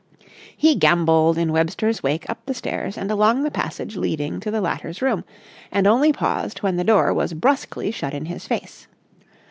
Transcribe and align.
He 0.57 0.73
gambolled 0.75 1.37
in 1.37 1.51
Webster's 1.51 2.01
wake 2.01 2.27
up 2.27 2.43
the 2.47 2.55
stairs 2.55 2.97
and 2.97 3.11
along 3.11 3.43
the 3.43 3.51
passage 3.51 3.95
leading 3.97 4.39
to 4.39 4.49
the 4.49 4.59
latter's 4.59 4.99
room, 4.99 5.23
and 5.71 5.85
only 5.85 6.11
paused 6.11 6.63
when 6.63 6.75
the 6.75 6.83
door 6.83 7.13
was 7.13 7.33
brusquely 7.33 7.91
shut 7.91 8.15
in 8.15 8.25
his 8.25 8.47
face. 8.47 8.87